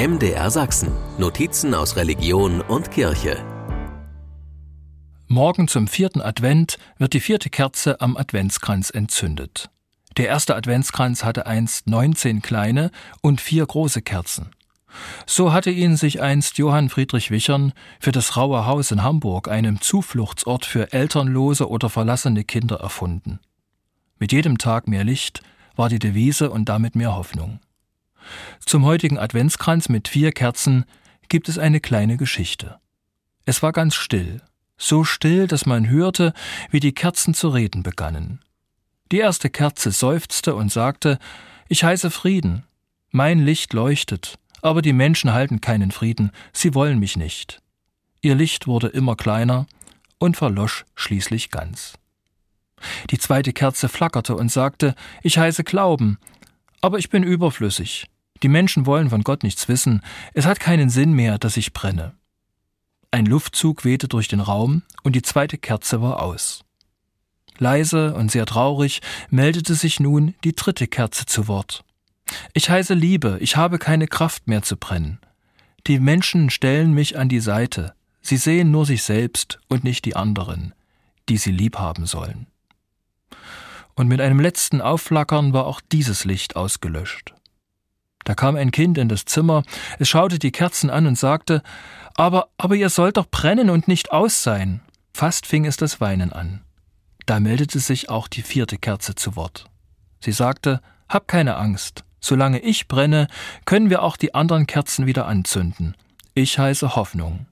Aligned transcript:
MDR 0.00 0.50
Sachsen. 0.50 0.92
Notizen 1.18 1.74
aus 1.74 1.94
Religion 1.94 2.62
und 2.62 2.90
Kirche. 2.90 3.36
Morgen 5.28 5.68
zum 5.68 5.88
vierten 5.88 6.22
Advent 6.22 6.78
wird 6.96 7.12
die 7.12 7.20
vierte 7.20 7.50
Kerze 7.50 8.00
am 8.00 8.16
Adventskranz 8.16 8.88
entzündet. 8.88 9.68
Der 10.16 10.28
erste 10.28 10.56
Adventskranz 10.56 11.22
hatte 11.22 11.44
einst 11.44 11.86
19 11.86 12.40
kleine 12.40 12.92
und 13.20 13.42
vier 13.42 13.66
große 13.66 14.00
Kerzen. 14.00 14.52
So 15.26 15.52
hatte 15.52 15.70
ihn 15.70 15.98
sich 15.98 16.22
einst 16.22 16.56
Johann 16.56 16.88
Friedrich 16.88 17.30
Wichern 17.30 17.74
für 18.00 18.10
das 18.10 18.38
Raue 18.38 18.64
Haus 18.64 18.92
in 18.92 19.02
Hamburg, 19.02 19.48
einem 19.48 19.82
Zufluchtsort 19.82 20.64
für 20.64 20.94
elternlose 20.94 21.68
oder 21.68 21.90
verlassene 21.90 22.44
Kinder, 22.44 22.76
erfunden. 22.76 23.38
Mit 24.18 24.32
jedem 24.32 24.56
Tag 24.56 24.88
mehr 24.88 25.04
Licht 25.04 25.42
war 25.76 25.90
die 25.90 25.98
Devise 25.98 26.48
und 26.48 26.70
damit 26.70 26.94
mehr 26.96 27.14
Hoffnung. 27.14 27.60
Zum 28.64 28.84
heutigen 28.84 29.18
Adventskranz 29.18 29.88
mit 29.88 30.08
vier 30.08 30.32
Kerzen 30.32 30.84
gibt 31.28 31.48
es 31.48 31.58
eine 31.58 31.80
kleine 31.80 32.16
Geschichte. 32.16 32.78
Es 33.44 33.62
war 33.62 33.72
ganz 33.72 33.94
still, 33.94 34.42
so 34.76 35.04
still, 35.04 35.46
dass 35.46 35.66
man 35.66 35.88
hörte, 35.88 36.32
wie 36.70 36.80
die 36.80 36.92
Kerzen 36.92 37.34
zu 37.34 37.48
reden 37.48 37.82
begannen. 37.82 38.40
Die 39.12 39.18
erste 39.18 39.50
Kerze 39.50 39.90
seufzte 39.90 40.54
und 40.54 40.70
sagte 40.70 41.18
Ich 41.68 41.84
heiße 41.84 42.10
Frieden, 42.10 42.64
mein 43.10 43.40
Licht 43.40 43.72
leuchtet, 43.72 44.38
aber 44.62 44.82
die 44.82 44.92
Menschen 44.92 45.32
halten 45.32 45.60
keinen 45.60 45.90
Frieden, 45.90 46.30
sie 46.52 46.74
wollen 46.74 46.98
mich 46.98 47.16
nicht. 47.16 47.60
Ihr 48.22 48.34
Licht 48.34 48.66
wurde 48.66 48.88
immer 48.88 49.16
kleiner 49.16 49.66
und 50.18 50.36
verlosch 50.36 50.84
schließlich 50.94 51.50
ganz. 51.50 51.94
Die 53.10 53.18
zweite 53.18 53.52
Kerze 53.52 53.88
flackerte 53.88 54.36
und 54.36 54.50
sagte 54.50 54.94
Ich 55.22 55.38
heiße 55.38 55.64
Glauben, 55.64 56.18
aber 56.80 56.98
ich 56.98 57.10
bin 57.10 57.22
überflüssig. 57.22 58.06
Die 58.42 58.48
Menschen 58.48 58.86
wollen 58.86 59.10
von 59.10 59.22
Gott 59.22 59.42
nichts 59.42 59.68
wissen, 59.68 60.02
es 60.32 60.46
hat 60.46 60.60
keinen 60.60 60.90
Sinn 60.90 61.12
mehr, 61.12 61.38
dass 61.38 61.56
ich 61.56 61.72
brenne. 61.72 62.14
Ein 63.10 63.26
Luftzug 63.26 63.84
wehte 63.84 64.08
durch 64.08 64.28
den 64.28 64.40
Raum 64.40 64.82
und 65.02 65.16
die 65.16 65.22
zweite 65.22 65.58
Kerze 65.58 66.00
war 66.00 66.22
aus. 66.22 66.64
Leise 67.58 68.14
und 68.14 68.30
sehr 68.30 68.46
traurig 68.46 69.02
meldete 69.28 69.74
sich 69.74 70.00
nun 70.00 70.34
die 70.44 70.54
dritte 70.54 70.86
Kerze 70.86 71.26
zu 71.26 71.48
Wort. 71.48 71.84
Ich 72.54 72.70
heiße 72.70 72.94
Liebe, 72.94 73.38
ich 73.40 73.56
habe 73.56 73.78
keine 73.78 74.06
Kraft 74.06 74.46
mehr 74.46 74.62
zu 74.62 74.76
brennen. 74.76 75.18
Die 75.86 75.98
Menschen 75.98 76.50
stellen 76.50 76.92
mich 76.92 77.18
an 77.18 77.28
die 77.28 77.40
Seite, 77.40 77.94
sie 78.22 78.36
sehen 78.36 78.70
nur 78.70 78.86
sich 78.86 79.02
selbst 79.02 79.58
und 79.68 79.84
nicht 79.84 80.04
die 80.04 80.16
anderen, 80.16 80.74
die 81.28 81.36
sie 81.36 81.52
lieb 81.52 81.78
haben 81.78 82.06
sollen. 82.06 82.46
Und 83.94 84.08
mit 84.08 84.20
einem 84.20 84.40
letzten 84.40 84.80
Aufflackern 84.80 85.52
war 85.52 85.66
auch 85.66 85.80
dieses 85.80 86.24
Licht 86.24 86.56
ausgelöscht. 86.56 87.34
Da 88.30 88.36
kam 88.36 88.54
ein 88.54 88.70
Kind 88.70 88.96
in 88.96 89.08
das 89.08 89.24
Zimmer, 89.24 89.64
es 89.98 90.08
schaute 90.08 90.38
die 90.38 90.52
Kerzen 90.52 90.88
an 90.88 91.08
und 91.08 91.18
sagte 91.18 91.64
Aber, 92.14 92.46
aber 92.58 92.76
ihr 92.76 92.88
sollt 92.88 93.16
doch 93.16 93.26
brennen 93.28 93.70
und 93.70 93.88
nicht 93.88 94.12
aus 94.12 94.44
sein. 94.44 94.82
Fast 95.12 95.46
fing 95.46 95.66
es 95.66 95.76
das 95.76 96.00
Weinen 96.00 96.32
an. 96.32 96.60
Da 97.26 97.40
meldete 97.40 97.80
sich 97.80 98.08
auch 98.08 98.28
die 98.28 98.42
vierte 98.42 98.78
Kerze 98.78 99.16
zu 99.16 99.34
Wort. 99.34 99.64
Sie 100.20 100.30
sagte, 100.30 100.80
Hab 101.08 101.26
keine 101.26 101.56
Angst, 101.56 102.04
solange 102.20 102.60
ich 102.60 102.86
brenne, 102.86 103.26
können 103.64 103.90
wir 103.90 104.00
auch 104.00 104.16
die 104.16 104.32
anderen 104.32 104.68
Kerzen 104.68 105.06
wieder 105.06 105.26
anzünden. 105.26 105.96
Ich 106.32 106.56
heiße 106.56 106.94
Hoffnung. 106.94 107.46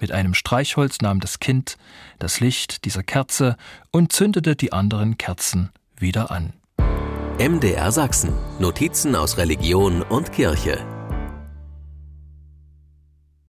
Mit 0.00 0.10
einem 0.10 0.32
Streichholz 0.32 1.02
nahm 1.02 1.20
das 1.20 1.38
Kind 1.38 1.76
das 2.18 2.40
Licht 2.40 2.86
dieser 2.86 3.02
Kerze 3.02 3.58
und 3.90 4.10
zündete 4.10 4.56
die 4.56 4.72
anderen 4.72 5.18
Kerzen 5.18 5.68
wieder 5.98 6.30
an. 6.30 6.54
MDR 7.38 7.92
Sachsen. 7.92 8.32
Notizen 8.58 9.14
aus 9.14 9.38
Religion 9.38 10.02
und 10.02 10.32
Kirche. 10.32 10.97